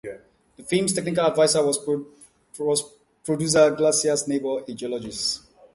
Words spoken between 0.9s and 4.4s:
technical adviser was producer Glasser's